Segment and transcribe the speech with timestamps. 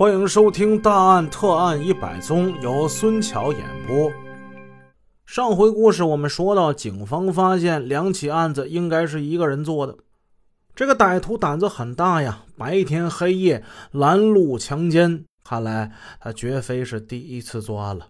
[0.00, 4.10] 欢迎收听《大案特案一百宗》，由孙桥演播。
[5.26, 9.94] 上回故事我们说到，警方发现两起案子应该是一个人做的。
[10.74, 18.06] 这个歹徒胆子很大呀，白天黑夜拦路强奸，看来他绝非是第一次作案了。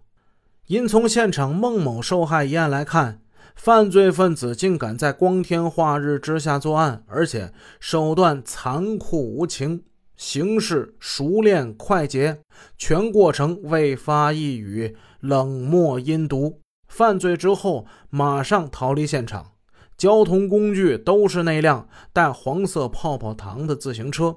[0.69, 3.21] 因从现场孟某受害一案来看，
[3.57, 9.83] 犯罪分子竟敢在光天化日之下作案，而且手段残酷无情。
[10.21, 12.43] 行事熟练快捷，
[12.77, 16.61] 全过程未发一语，冷漠阴毒。
[16.89, 19.53] 犯罪之后马上逃离现场，
[19.97, 24.37] 交通工具都是那辆带黄色泡泡糖的自行车，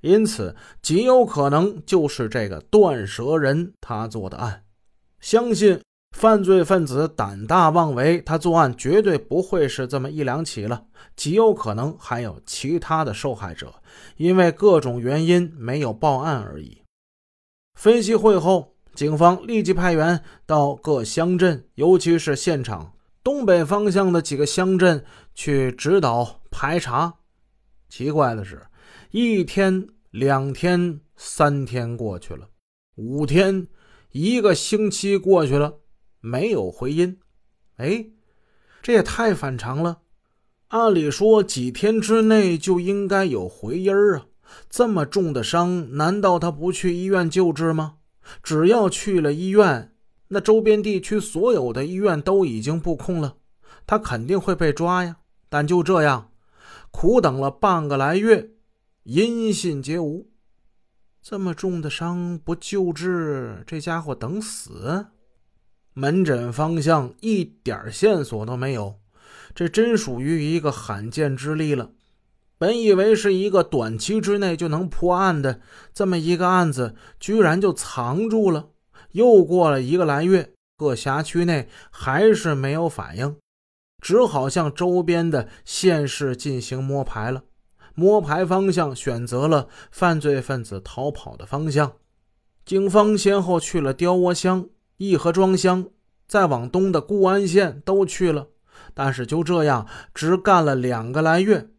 [0.00, 4.64] 因此极有可能就是这个断舌人他做的案。
[5.20, 5.80] 相信。
[6.16, 10.84] 犯罪分子胆大妄为，他作案绝对不会是这么一两起了，
[11.16, 13.74] 极有可能还有其他的受害者，
[14.16, 16.82] 因为各种原因没有报案而已。
[17.74, 22.92] 分析会后，警方立即派员到各乡镇，尤其是现场
[23.24, 25.02] 东北方向的几个乡镇
[25.34, 27.14] 去指导排查。
[27.88, 28.66] 奇怪的是，
[29.10, 32.48] 一天、两天、三天过去了，
[32.96, 33.66] 五天、
[34.10, 35.79] 一个星期过去了。
[36.20, 37.18] 没有回音，
[37.76, 38.06] 哎，
[38.82, 40.00] 这也太反常了。
[40.68, 44.26] 按理说几天之内就应该有回音儿啊！
[44.68, 47.96] 这么重的伤，难道他不去医院救治吗？
[48.42, 49.94] 只要去了医院，
[50.28, 53.36] 那周边地区所有的医院都已经布控了，
[53.86, 55.16] 他肯定会被抓呀。
[55.48, 56.30] 但就这样，
[56.92, 58.50] 苦等了半个来月，
[59.04, 60.30] 音信皆无。
[61.20, 65.06] 这么重的伤不救治，这家伙等死？
[66.00, 68.98] 门诊方向一点线索都没有，
[69.54, 71.90] 这真属于一个罕见之例了。
[72.56, 75.60] 本以为是一个短期之内就能破案的
[75.92, 78.70] 这么一个案子，居然就藏住了。
[79.12, 83.36] 又过了一个来月，各辖区内还是没有反应，
[84.00, 87.42] 只好向周边的县市进行摸排了。
[87.94, 91.92] 摸排方向选择了犯罪分子逃跑的方向。
[92.64, 94.70] 警方先后去了雕窝乡。
[95.02, 95.86] 义和庄乡，
[96.30, 98.46] 再往东的固安县都去了，
[98.94, 101.70] 但是就这样只干了两个来月，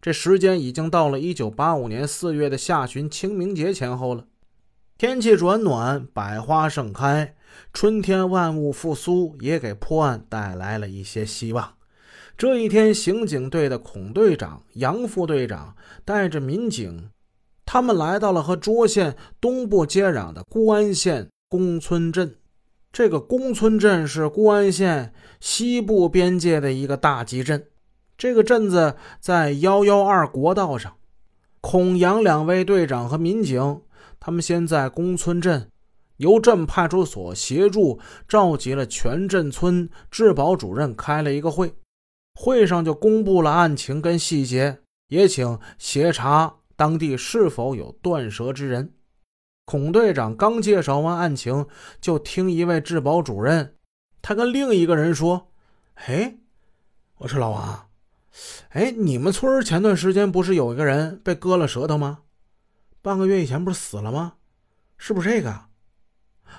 [0.00, 4.26] 这时间已经到了一九八五年四月的下旬，清明节前后了。
[4.96, 7.34] 天气转暖，百花盛开，
[7.72, 11.74] 春天万物复苏，也给破案带来了一些希望。
[12.38, 15.74] 这一天，刑警队的孔队长、杨副队长
[16.04, 17.10] 带着民警，
[17.64, 22.36] 他们来到了和涿县东部接壤的固安县公村镇。
[22.96, 27.66] 这个公村镇是固安县西部边界的一个大集镇，
[28.16, 30.96] 这个镇子在幺幺二国道上。
[31.60, 33.82] 孔杨两位队长和民警，
[34.18, 35.68] 他们先在公村镇
[36.16, 41.74] 由镇派出所协助召集了全镇村治保主任开了一个会，
[42.34, 48.94] 会上就公布了案情跟细节，也请协查当地是否有断舌之人。
[49.66, 51.66] 孔队长刚介绍完案情，
[52.00, 53.74] 就听一位治保主任，
[54.22, 55.48] 他跟另一个人说
[56.06, 56.36] ：“哎，
[57.18, 57.88] 我说老王，
[58.68, 62.20] 哎，你们村前段时间不是有一个人被割了舌头吗？
[63.02, 64.34] 半个月以前不是死了吗？
[64.98, 65.62] 是不是这个？”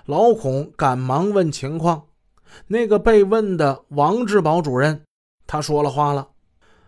[0.06, 2.08] 老孔赶忙问情况。
[2.68, 5.04] 那个被问的王治保主任，
[5.46, 6.32] 他说了话了：“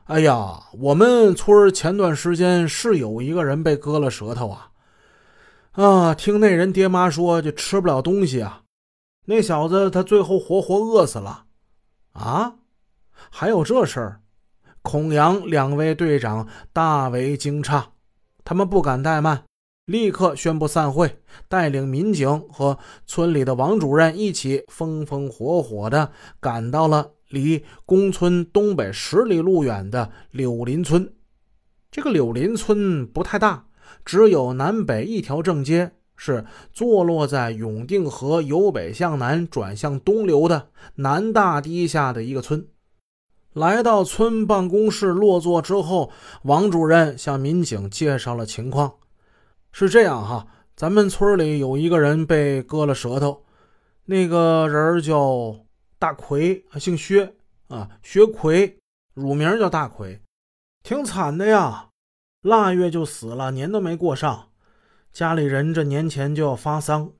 [0.03, 4.65] 哎呀，我们村前段时间是有一个人被割了舌头啊。”
[5.71, 6.15] 啊！
[6.15, 8.63] 听那人爹妈说，就吃不了东西啊。
[9.25, 11.45] 那小子他最后活活饿死了。
[12.13, 12.55] 啊，
[13.29, 14.21] 还有这事儿？
[14.81, 17.83] 孔阳两位队长大为惊诧，
[18.43, 19.43] 他们不敢怠慢，
[19.85, 31.13] 立刻宣布散会，带领民警和村里的王主任一起风风火火的赶到了离公村东北十里路远的柳林村。
[31.91, 33.67] 这个柳林村不太大。
[34.05, 42.67] 只有南北一条正街，是坐落在永定河由北向南转向东流的南大堤下的一个村。
[43.53, 46.11] 来到村办公室落座之后，
[46.43, 48.93] 王主任向民警介绍了情况。
[49.71, 53.43] 是这样哈，咱们村里有一个人被割了舌头，
[54.05, 55.55] 那个人叫
[55.97, 57.33] 大奎，姓薛
[57.67, 58.77] 啊，薛奎，
[59.13, 60.21] 乳名叫大奎，
[60.83, 61.88] 挺惨的呀。
[62.41, 64.49] 腊月就死了，年都没过上，
[65.11, 67.11] 家里人这年前就要发丧，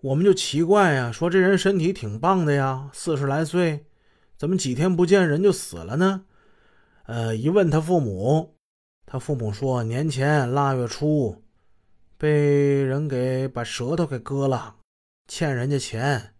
[0.00, 3.86] 我们就奇怪呀，说这人身体挺棒的呀，四十来岁，
[4.36, 6.24] 怎么几天不见人就死了呢？
[7.04, 8.56] 呃，一问他父母，
[9.06, 11.44] 他父母说年前腊月初
[12.18, 14.74] 被人给把舌头给割了，
[15.28, 16.34] 欠人家钱，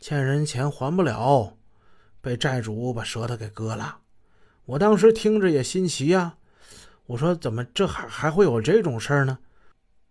[0.00, 1.58] 欠人钱还不了，
[2.22, 3.98] 被债主把舌头给割了。
[4.64, 6.38] 我当时听着也新奇呀，
[7.06, 9.38] 我说怎么这还还会有这种事儿呢？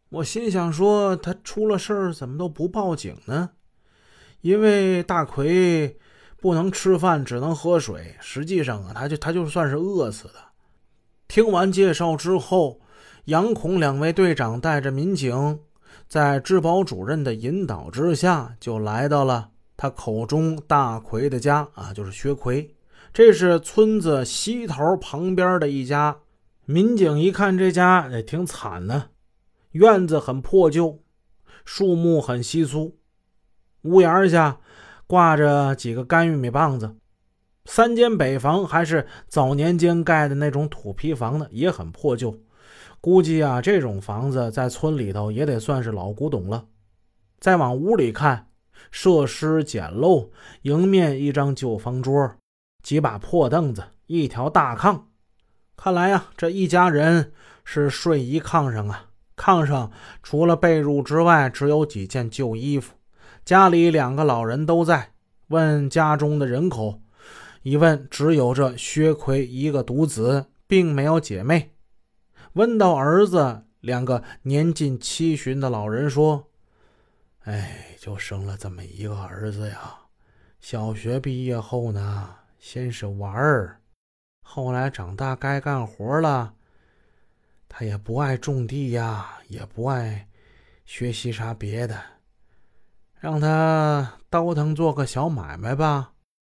[0.09, 3.49] 我心想说他出了事儿怎么都不报警呢？
[4.41, 5.97] 因为大奎
[6.39, 8.15] 不能吃饭，只能喝水。
[8.19, 10.35] 实际上啊，他就他就算是饿死的。
[11.27, 12.79] 听完介绍之后，
[13.25, 15.61] 杨孔两位队长带着民警，
[16.07, 22.75] 在治保主任的引导之下，就来到了他口中大奎的家啊，就是薛奎。
[23.11, 26.17] 这是村子西头旁边的一家。
[26.65, 29.09] 民警一看这家也挺惨的，
[29.71, 31.03] 院子很破旧，
[31.65, 32.97] 树木很稀疏。
[33.81, 34.59] 屋檐下
[35.05, 36.95] 挂着几个干玉米棒子，
[37.65, 42.41] 三间北房还是早年间盖的那种土坯房呢，也很破旧。
[43.01, 46.67] 估计啊，这种房子在村里头也得算是老古董了。
[47.41, 48.47] 再往屋里看，
[48.89, 50.29] 设施简陋，
[50.61, 52.35] 迎面一张旧方桌，
[52.81, 55.01] 几把破凳子，一条大炕。
[55.75, 57.33] 看来呀，这一家人
[57.63, 59.09] 是睡一炕上啊。
[59.35, 59.91] 炕上
[60.21, 62.93] 除了被褥之外，只有几件旧衣服。
[63.43, 65.13] 家里两个老人都在，
[65.47, 67.01] 问家中的人口，
[67.63, 71.73] 一问只有这薛奎一个独子，并没有姐妹。
[72.53, 76.47] 问到儿子，两个年近七旬的老人说
[77.43, 79.95] ：“哎，就生了这么一个儿子呀。
[80.61, 82.29] 小学毕业后呢，
[82.59, 83.81] 先是玩儿，
[84.43, 86.53] 后来长大该干活了，
[87.67, 90.27] 他也不爱种地呀，也不爱
[90.85, 91.99] 学习啥别的。”
[93.19, 96.11] 让他倒腾做个小买卖吧，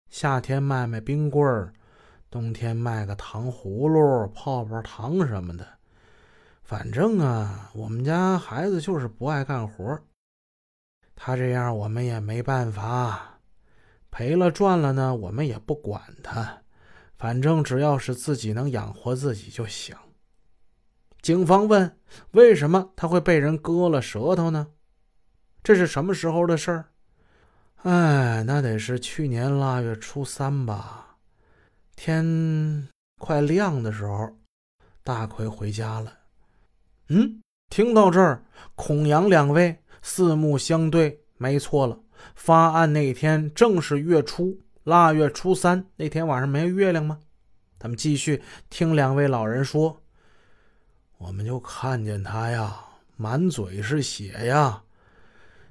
[0.09, 1.73] 夏天卖卖冰棍儿，
[2.29, 5.67] 冬天卖个糖葫芦、泡泡糖什么的。
[6.63, 9.99] 反正啊，我们家孩子就是不爱干活
[11.13, 13.38] 他这样我们也没办法，
[14.09, 16.61] 赔了赚了呢，我们也不管他。
[17.21, 19.95] 反正只要是自己能养活自己就行。
[21.21, 22.00] 警方问：
[22.31, 24.69] 为什么他会被人割了舌头呢？
[25.62, 26.85] 这是什么时候的事儿？
[27.83, 31.18] 哎，那得是去年腊月初三吧。
[31.95, 32.88] 天
[33.19, 34.35] 快亮的时候，
[35.03, 36.12] 大奎回家了。
[37.09, 37.39] 嗯，
[37.69, 38.44] 听到这儿，
[38.74, 42.00] 孔阳两位四目相对，没错了。
[42.33, 47.19] 发案那天正是月初，腊月初三那天晚上没有月亮吗？
[47.78, 50.01] 他们继续听两位老人说，
[51.19, 52.86] 我们就看见他呀，
[53.16, 54.83] 满嘴是血呀。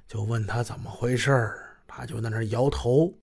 [0.07, 1.53] 就问他怎么回事，
[1.87, 3.13] 他就在那摇头。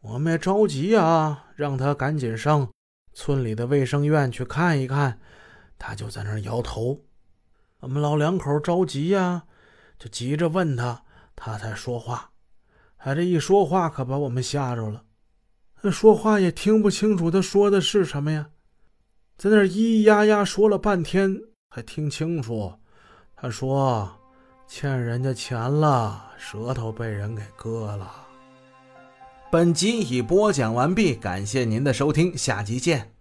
[0.00, 2.70] 我们也着急啊，让他赶紧上
[3.12, 5.18] 村里的卫生院去看一看。
[5.78, 7.00] 他就在那摇头。
[7.80, 9.44] 我们老两口着急呀，
[9.98, 11.04] 就急着问他，
[11.36, 12.30] 他才说话。
[12.96, 15.04] 他这一说话，可把我们吓着了。
[15.82, 18.50] 那说话也听不清楚，他说的是什么呀？
[19.36, 22.72] 在那咿咿呀呀说了半天，还听清楚。
[23.34, 24.10] 他说。
[24.72, 28.08] 欠人家钱了，舌头被人给割了。
[29.50, 33.12] 本集已播讲完毕，感谢您的收听，下集见。